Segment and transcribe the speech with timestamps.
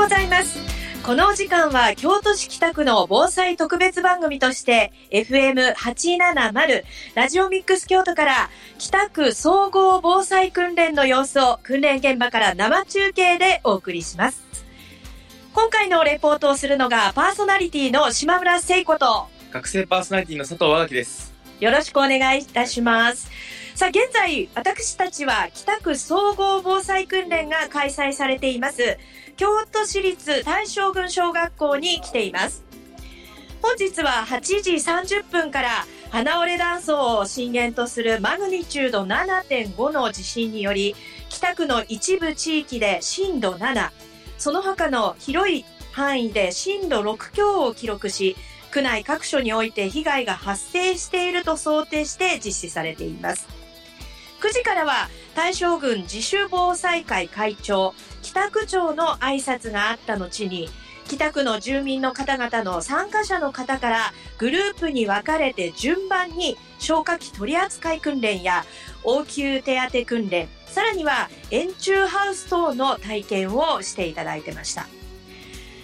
[0.00, 0.58] ございます。
[1.02, 6.84] このお時間は京都市北区の防災特別番組として FM870
[7.14, 14.42] ラジオミックス京都から北区総合防災訓練の様子を訓練現場から生中継でお送りします。
[15.52, 21.34] 今回のレポートをするのがパーソナリティの島村聖子と学生パーソナリティの佐藤和垣です。
[21.60, 23.30] よろしくお願いいたします。
[23.74, 28.98] さあ、現在、私たちは北区総合防災訓練が開催されています、
[29.40, 32.62] 京都市立大正郡小学校に来ています。
[33.62, 40.94] 本日は8時30分から、花折れ断層を震源とするマグニチュード7.5の地震により、
[41.30, 43.88] 北区の一部地域で震度7、
[44.36, 48.36] その他の広い範囲で震度6強を記録し、
[48.70, 53.48] 区内各所において被害が発生していると想定して実施されています。
[54.42, 55.08] 9時からは
[55.40, 60.68] 大正郡自主防災会会長北区長の挨拶があった後に
[61.08, 68.66] 北区の住民の方々の参加者の方からグループに分かれて順番に消火器取扱訓練や
[69.02, 74.88] 応急手当訓練さらには円柱ハウス等の体験をしていただいてました。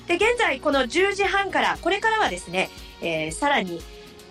[0.07, 2.69] で現在この10時半からこれからはですね、
[3.01, 3.81] えーさらに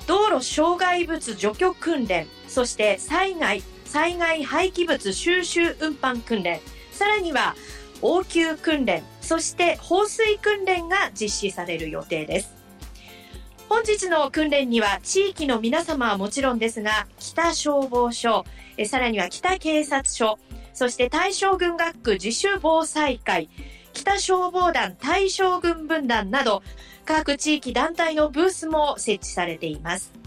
[0.06, 3.64] 道路障害物除去訓練そして災害
[3.96, 6.60] 災害廃棄物収集運搬訓練。
[6.92, 7.56] さらには
[8.02, 12.54] 応急訓練そして放水訓練が実施される予定です。
[13.70, 18.44] 本日の訓練には地域の皆様はもちろんですが北消防署
[18.76, 20.40] えさらには北警察署
[20.74, 23.50] そして大正軍学区自主防災会
[23.94, 26.64] 北消防団大正軍分団など
[27.06, 30.25] 各地域団体のブースも設置されています。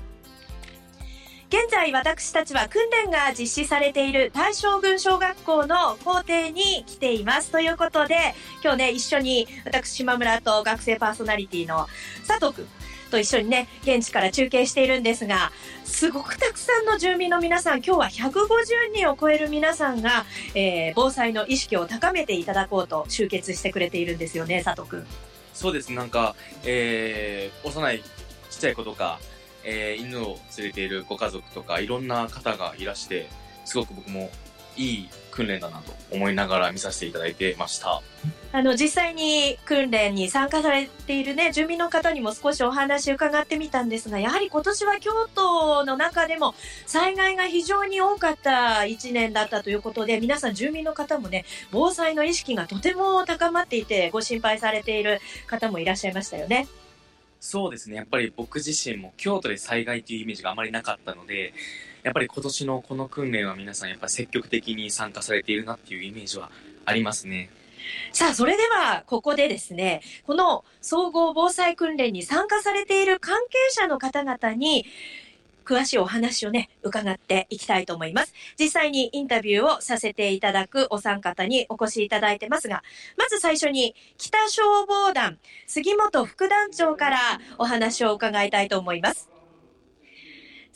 [1.50, 7.50] 現在私たちは訓練が実施されている大正郡小学校の校庭に来ています。
[7.50, 11.86] ということで、今日ね、一緒に私、島村と学生パーソナリティの
[12.26, 12.68] 佐藤くん
[13.10, 15.50] と一緒にね、現地から中継しているんですが、
[15.86, 25.06] すごくたくさんの住民の皆さん、今日は150人を超える皆さんが、えー防災の意識を高めていただこうと集結してくれているんですよね、佐藤くん。
[25.54, 25.92] そうです。
[25.92, 28.02] なんか、えー、幼い
[28.50, 29.18] ちっちゃい子とか、
[29.70, 33.28] えー、犬を連れているご家族とか、いろんな方がいらして、
[33.66, 34.30] すごく僕も
[34.78, 38.00] いい訓練だなと思いながら見させていただいてました。
[38.50, 46.54] あの、実際に訓練に参加されているね、住民の方にも少しお話伺ってみたんですが、やはり今年は京都の中でも
[46.86, 56.68] 災害が非常に多かった一年だったということで、皆さん住民の方もね、防災の意識がとても高まっていて、ご心配されている方もいらっしゃいましたよね。
[57.40, 57.96] そうですね。
[57.96, 61.54] やっぱり僕自身も京都で災害っていうイメージがあまりなかったので、
[62.02, 66.50] やっぱり今年のこの訓練は皆さんやっぱり積極的に参加されているなっていうイメージは
[66.84, 67.50] ありますね。
[68.12, 74.84] さあ、それでは、ここでですね、この総合防災訓練に参加されている関係者の方々に、
[75.68, 78.32] 詳しいお話をね、伺っていきたいと思います。
[78.58, 82.82] 実際にインタビューをさせていただくお三方にお越しいただいてますが、
[83.18, 87.18] まず最初に、北消防団、杉本副団長から
[87.58, 89.37] お話を伺いたいと思います。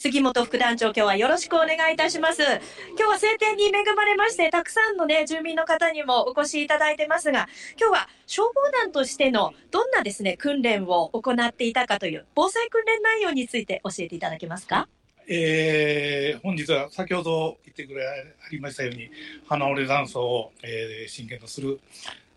[0.02, 2.42] 杉本副団長、今日はよろしくお願いいたします。
[2.42, 2.58] 今
[2.96, 7.48] 日は晴天に恵まれまして、たくさんのね、住民の方にもお越しいただいてますが、
[7.80, 14.88] 今日は消防団としてのどんなですね、訓練を行っていたかという、防災訓練内容について教えていただけますか？
[15.28, 18.12] えー本日は先ほど言ってくれあ
[18.50, 19.08] りましたように
[19.46, 21.78] 花折れ断層を、えー震源とする、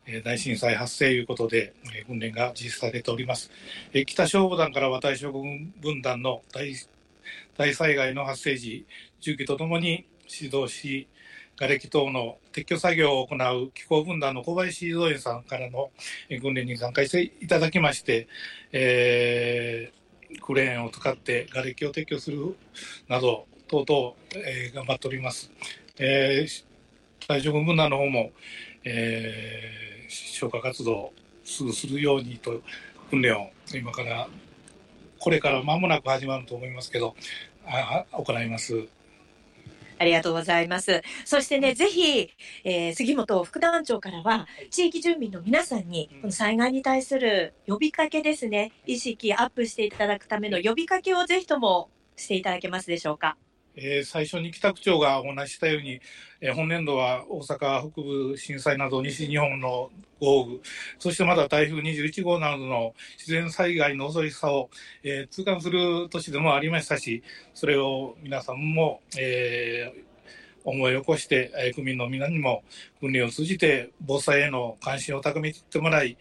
[0.06, 3.50] えー大震災発生ということで、えー訓練が実施されております、
[3.92, 6.76] えー北消防団からは大正軍分団の大
[7.58, 8.86] 大災害の発生時
[9.22, 11.08] 重機とともに指導し
[11.58, 15.90] 瓦礫等の撤去作業を行う気候分団の小林造園さんからの
[16.28, 18.28] えー訓練に参加していただきまして、
[18.72, 20.06] えー
[20.42, 22.58] クレーンを使って瓦礫を撤去する
[23.08, 24.16] など、等々、
[24.46, 25.50] えー頑張っております。
[25.98, 26.66] えー
[27.28, 28.32] 大正軍分団の方も、
[28.84, 31.14] えー消火活動を
[31.46, 32.62] すぐするようにと
[33.10, 34.28] 訓練を今から、
[35.26, 37.16] これから間もなく始まると思いますけど、
[37.66, 38.88] あ行います。
[39.98, 41.02] ありがとうございます。
[41.26, 42.30] そしてね、ぜひ、
[42.64, 53.36] えー杉本副団長からは、地域住民の皆さんに、この災害に対する呼びかけですね、意識アップしていただくための呼びかけをぜひともしていただけますでしょうか。
[53.78, 56.02] えー最初に北区長がお話ししたように、
[56.42, 60.60] えー本年度は大阪北部震災など西日本の豪雨、
[61.00, 64.70] そしてまだ台風21号などの自然災害の恐ろしさを、
[65.04, 67.24] えー痛感する年でもありましたし、
[67.54, 70.06] それを皆さんも、えー
[70.66, 72.64] 思い起こして、え区民の皆にも
[73.00, 76.18] 訓練を通じて防災への関心を高めてもらい、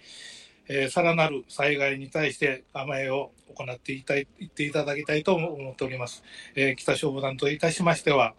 [0.68, 6.22] えーさらなる災害に対して構えを行っていたいいっていただきたいと思っております。
[6.54, 8.34] えー北消防団といたしましては、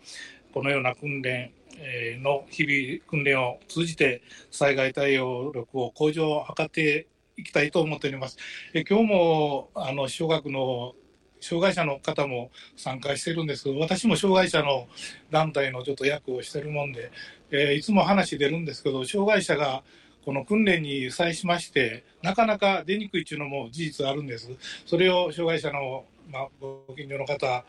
[0.53, 7.07] このような訓練えの日々訓練を通じて災害対応力を向上を図って
[7.37, 8.37] いきたいと思っております。
[8.73, 10.95] えー今日もあの小学の
[11.41, 14.87] 障害者の方も参加してるんですけど、私も障害者の
[15.29, 17.11] 団体のちょっと役をしてるもんで、
[17.51, 19.83] えーいつも話出るんですけど、障害者が
[20.25, 24.49] この訓練に際しまして、なかなか出にくいっていうのも事実あるんです。
[24.85, 27.63] それを障害者の、まあ、ご近所の方、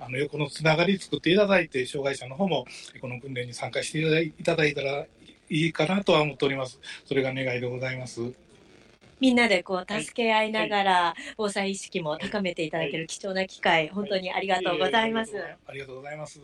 [0.00, 2.66] あの横のつながり作っていただいて、障害者の方も
[3.00, 5.06] この訓練に参加していただいいただいたら
[5.50, 6.80] いいかなとは思っております。
[7.06, 8.32] それが願いでございます。
[9.20, 15.36] みんなでこう助け合いながら防災意識も高めていただける貴重な機会、本当にありがとうございます。
[15.66, 16.40] ありがとうございます。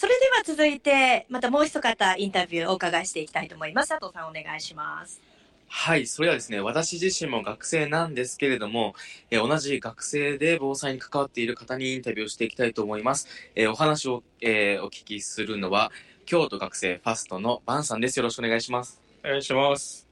[0.00, 3.88] それでは続いて、またもう一方インタビューをお伺いしていきたいと思います。
[3.88, 5.20] 佐藤さんお願いします。
[5.66, 8.94] はい、それはですね、私自身も学生なんですけれども、
[9.32, 13.26] えー同じ学生で防災に関わっている方にインタビューをしていきたいと思います。
[13.56, 15.90] えーお話を、えーお聞きするのは、
[16.26, 18.20] 京都学生ファストのバンさんです。
[18.20, 19.00] よろしくお願いします。
[19.24, 20.06] お願いします。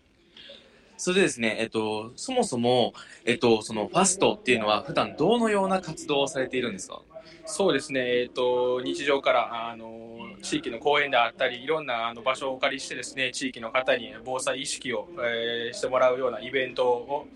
[0.97, 2.93] それでですね、えっと、そもそも、
[3.25, 7.03] えっと、そのファストっていうのは普段どのような活動をされているんですか？
[7.45, 17.27] そうですね、えっ、と、日常から、あの、地域の公園であったり、いろんなあの場所をお借りしてですね、地域の方に防災意識を、えーしてもらうようなイベントを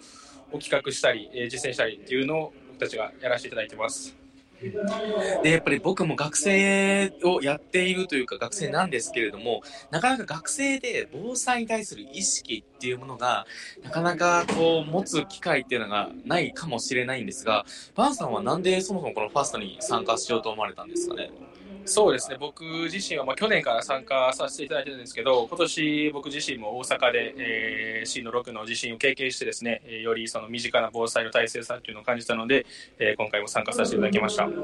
[0.53, 4.20] を企画したり、えー実践したりっていうのを僕たちがやらせていただいてます。
[5.43, 13.47] で、やっぱり僕も学生をやっているというか学生なんですけれども、なかなか学生で防災に対する意識っていうものが、
[13.83, 17.65] なかなかこう持つ機会っていうのがないかもしれないんですが、
[17.95, 21.31] バンさんはなんでそもそもこのファーストに参加しようと思われたんですかね？
[21.85, 32.65] そうですね、僕自身は、まあ、去年から参加させていただいてるんですけど、今年僕自身も大阪で、えー、震度6の地震を経験してですね、えーよりその身近な防災の大切さっていうのを感じたので、
[32.99, 34.47] えー今回も参加させていただきました。
[34.47, 34.62] なる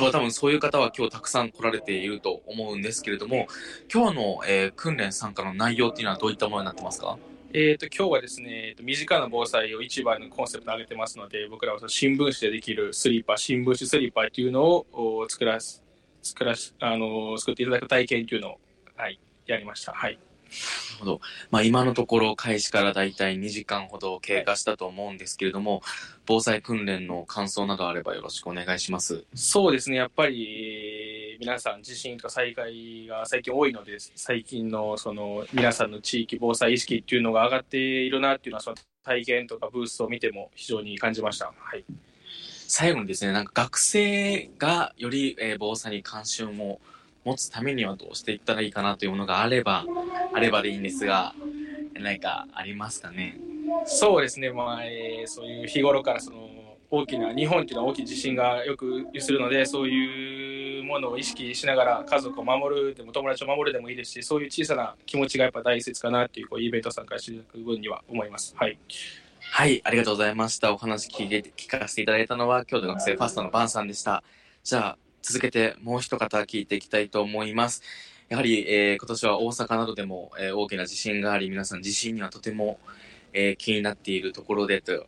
[0.00, 3.46] ほど、多分そういう方は今日たくさん来られていると思うんですけれども、
[3.92, 7.16] 今日の、えー訓練参加の内容っていうのはどういったものになってますか？
[7.56, 15.83] えー、と今日はですね、えーと身近な防災を一番のコンセプトに挙げてますので、僕らはその新聞紙でできるスリーパー、新聞紙スリーパーっていうのをお作らす
[16.24, 18.58] 作らしあの作っていただく体験っていうのを、
[18.96, 19.92] はい、やりました。
[19.92, 20.14] はい。
[20.14, 21.20] なるほど。
[21.50, 25.82] まあ今のところ開始からだいたい2時間ほど経過したと思うんですけれども、
[26.26, 29.24] 防災訓練の感想などあればよろしくお願いします。
[29.34, 41.52] そうですね、やっぱり、えー皆さん地震とか災害が最近多いので、最近のその皆さんの地域防災意識っていうのが上がっているなっていうのは、その体験とかブースを見ても非常に感じました。
[41.56, 41.84] はい。
[42.66, 46.80] 最後にですね、なんか学生がより、えー防災に関心を
[47.24, 49.86] 持つためにはどうしていったらいいかなというものがあれば、
[50.32, 51.34] あればでいいんですが、
[51.94, 53.38] 何かありますかね？
[53.86, 56.48] そうですね、まあえーそういう日頃からその
[56.90, 68.54] 大きな日本っていうのは大きい地震がよくするのでそういうものを意識しながら家族を守るでも友達を守るでもいいですしそういう小さな気持ちがやっぱ大切かなっていうこうイベント参加していただく分には思います。
[68.56, 68.78] はい、
[69.56, 70.72] はい、ありがとうございました。
[70.72, 74.24] お話聞いて聞かせていただいたのは、京都学生ファーストのバンさんでした。
[74.64, 77.80] じゃあ、続けてもう一方聞いていきたいと思います。
[78.28, 82.80] やはり、えー今年は大阪などでも、えー大きな地震があり、皆さん地震にはとても、
[83.32, 85.06] えー気になっているところでと、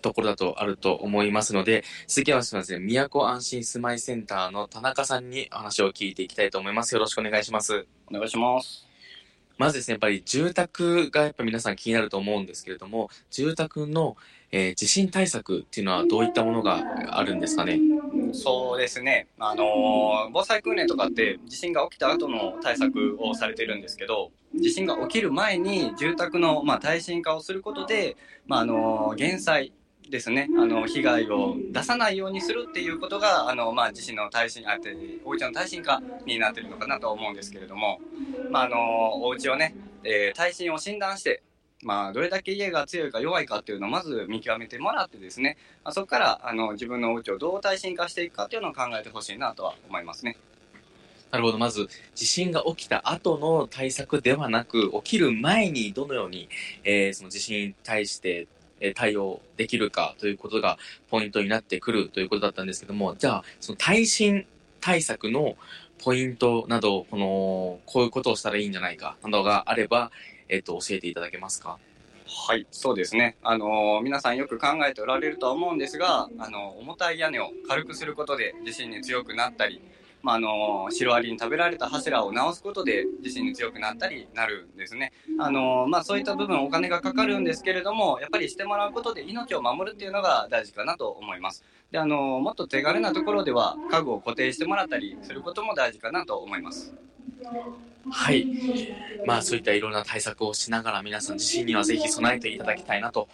[0.00, 6.94] ところだとあると思いますので、次はすみません、都安心住まいセンターの田中さんにお話を聞いていきたいと思います。
[6.94, 7.84] よろしくお願いします。
[8.06, 8.87] お願いします。
[9.58, 14.16] まずですね、やっぱり住宅がやっぱ皆さん気になると思うんですけれども、住宅の、
[14.50, 17.78] えー地震対策っていうのはどういったものがあるんですかね？
[18.32, 19.26] そうですね。
[19.38, 29.72] あのー防災訓練とかって地震が起きた後の対策をされてるんですけど、地震が起きる前に住宅の、まあ、耐震化をすることで、まあ、あのー減災
[30.10, 30.50] ですね。
[30.54, 38.00] あの、被害を出さないようにするっていうことが、あの、まあ、地震の耐震、あって、お家の耐震化になってるのかなと思うんですけれども、
[38.50, 38.78] まあ、あのー
[39.26, 39.74] お家をね、
[40.04, 41.42] えー耐震を診断して、
[41.82, 50.38] まあ、どれだけ家が強いか弱いかっていうのをまず見極めてもらってですね、まあそこからあの自分のお家をどう耐震化していくかっていうのを考えてほしいなとは思いますね。
[51.30, 51.58] なるほど。
[51.58, 56.48] まず、地震が起きた後の対策ではなく、起きる前にどのように、
[56.84, 58.48] えーその地震に対して、えー
[58.94, 60.78] 対応できるかということが
[61.10, 64.46] ポイントになってくるということだったんですけども、じゃあ、その耐震
[64.80, 65.56] 対策の
[66.02, 70.10] ポイントなど、この、こういうことをしたらいいんじゃないか、などがあれば、
[70.48, 71.78] えっ、と、教えていただけますか？
[72.30, 73.36] はい、そうですね。
[73.42, 79.80] あの皆さんよく考えておられるとは思うんですが、あの重たい屋根を軽くすることで地震に強くなったり、
[80.22, 85.12] まあ、あのシロアリに食べられた柱を直すことで地震に強くなったりなるんですね。
[85.38, 91.64] あのまあ、そういった部分お金がかかるんですけれどもやっぱりしてもらうことで命を守るっていうのが大事かなと思います。
[91.90, 96.94] であのもっと手軽なところでは家具を固定してもらったりすることも大事かなと思います。
[98.10, 98.46] はい。
[99.24, 103.28] まあそういったいろんな対策をしながら皆さん自身にはぜひ備えていただきたいなと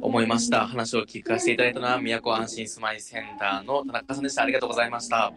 [0.00, 0.66] 思いました。
[0.66, 4.42] 話を聞かせていただいたのは、宮古安心住まいセンターの田中さんでした。
[4.42, 5.32] ありがとうございました。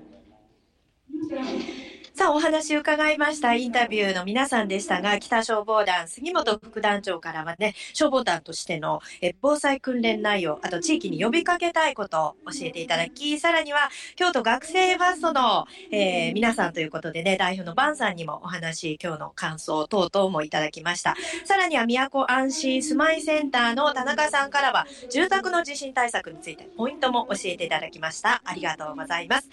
[1.11, 1.78] Então.
[2.19, 21.15] さあ、お話伺いましたインタビューの皆さんでしたが、北消防団杉本副団長からはね、消防団としてのえ防災訓練内容、あと地域に呼びかけたいことを教えていただき、さらには京都学生ファーストの、えー、皆さんということでね、代表のバンさんにもお話、今日の感想等々もいただきました。
[21.45, 28.41] さらには都安心住まいセンターの田中さんからは、住宅の地震対策についてポイントも教えていただきました。
[28.43, 29.49] ありがとうございます。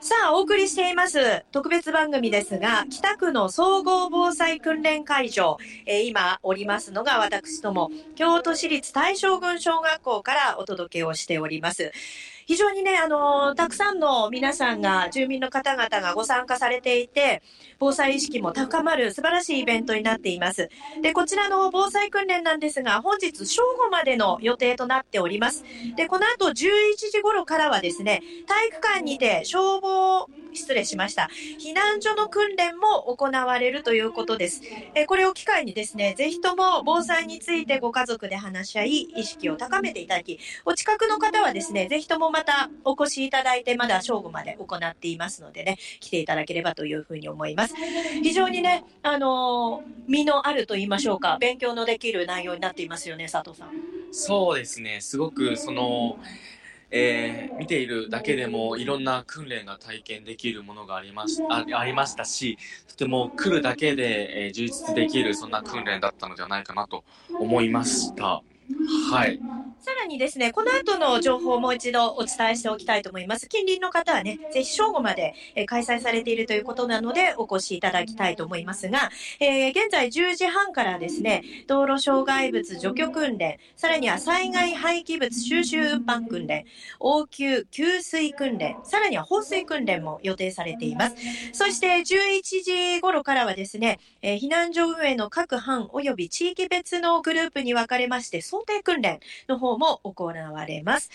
[0.00, 1.44] さあ、お送りしています。
[1.52, 11.92] 特別番組ですが、北区の総合防災訓練会場、えー、今おりますのが私ども、京都市立大正郡小学校からお届けをしております。
[12.46, 17.42] 非常にね、あのたくさんの皆さんが、住民の方々がご参加されていて、
[17.80, 20.70] 防災意識も高まる素晴らしいイベントになっています。
[21.02, 25.64] で、こちらの防災訓練なんですが、本日正午までの予定となっております。
[25.96, 26.54] で、この後11
[27.10, 31.28] 時頃からはですね、体育館にて消防失礼しました。
[31.60, 34.62] 避難所の訓練も行われるということです。
[34.94, 47.74] えこれを機会にですね、ぜひとも防災についてご家族で話し合い、意識を高めていただき、お近くの方はですね、ぜひともまたお越しいただいて、まだ正午まで行っていますのでね、来ていただければというふうに思います。
[48.22, 53.70] 非常にね、あのー、身のあると言いましょうか、勉強のできる内容になっていますよね、佐藤さん。
[54.12, 56.18] そうですね、すごくその、
[56.90, 67.02] えー、見ているだけでもいろんな訓練が体験できるものがありましあありましたし、とても来るだけで、えー、充実できるそんな訓練だったのではないかなと
[67.40, 68.42] 思いました。
[69.10, 69.40] はい。
[69.80, 73.48] さにですね、この後の情報をもう一度お伝えしておきたいと思います。
[73.48, 75.34] 近隣の方はね、ぜひ正午まで
[75.66, 79.10] 開催されているということなので、お越しいただきたいと思いますが、
[79.40, 86.64] えー、現在10時半からですね、道路障害物除去訓練、さらには災害廃棄物収集運搬訓練、
[87.00, 91.16] 応急給水訓練、さらには放水訓練も予定されています。
[91.52, 101.10] そして11時頃からはですね、えー、避難所運営の各班及び地域別のグループに分かれまして、想定訓練の方も行われます。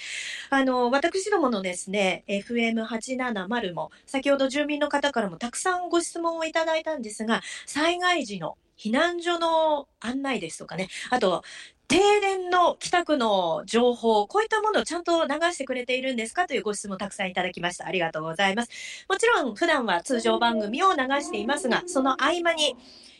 [0.49, 11.43] あの、私どものですね、FM870 も、先ほど住民の方からもたくさんご質問をいただいたんですが、災害時の避難所の案内ですとかね、あと、
[11.87, 17.85] 停電の帰宅の情報、こういったものをちゃんと流してくれているんですかというご質問たくさんいただきました。
[17.85, 19.05] ありがとうございます。
[19.09, 22.77] もちろん普段は通常番組を流していますが、その合間に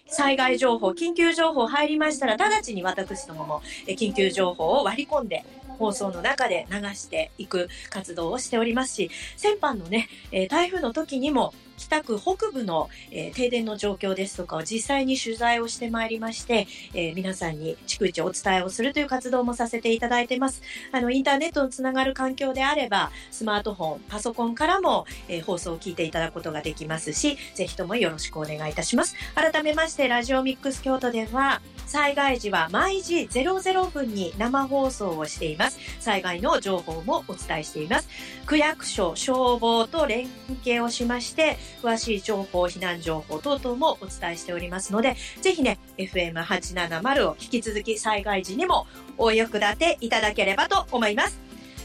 [0.07, 5.43] 災害情報、緊急情報入りましたら、直ちに私どもも緊急情報を割り込んで、
[5.77, 10.07] 放送の中で流していく活動をしておりますし、先般のね、
[10.49, 20.61] 台風の時にも北区北部の、えー、停電の状況ですとかを実際に取材をしてまいりまして、えー、皆さんに逐一お伝えをするという活動もさせていただいてます。
[20.91, 29.15] あの、インターネットのつながる環境であれば、スマートフォン、パソコンからも、えー、放送を聞いていただくことができますし、ぜひともよろしくお願いいたします。
[29.33, 35.79] 改めまして、ラジオミックス京都では、災害時は毎時00分に生放送をしています。
[35.99, 38.07] 災害の情報もお伝えしています。
[38.45, 40.27] 区役所、消防と連
[40.63, 48.87] 携をしまして、詳しい情報、避難情報等々もお伝えしておりますので、ぜひね、FM870 を引き続き災害時にも
[49.17, 51.39] お役立ていただければと思います。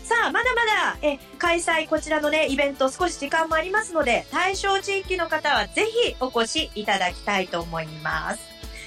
[0.05, 8.41] さあ、まだまだ、え、開催、こちらのね、イベント少し時間もありますので、対象地域の方はぜひお越しいただきたいと思います。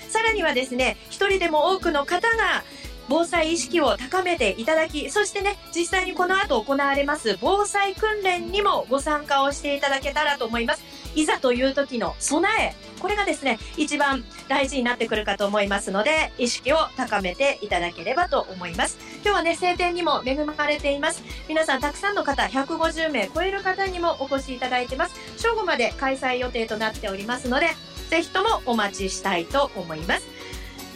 [0.10, 2.64] さらにはですね、一人でも多くの方が、
[3.10, 10.84] 防災意識を高めていただき、そしてね、実際にこの後行われます防災訓練にもご参加をしていただけたらと思います。
[11.20, 18.98] いざという時の備え、これがですね、一番大事になってくるかと思いますので、意識を高めていただければと思います。
[19.24, 21.22] 今日はね、晴天にも恵まれています。
[21.50, 25.16] 皆さん、たくさんの方、150名超える方にもお越しいただいてます。
[25.38, 27.68] 正午まで開催予定となっておりますので、
[28.10, 30.28] ぜひともお待ちしたいと思います。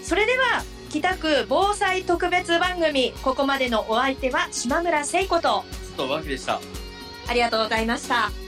[0.04, 5.64] それでは、北区防災特別番組、ここまでのお相手は島村聖子と、
[5.98, 6.62] 佐藤真希でした。
[7.28, 8.43] ありがとうございました。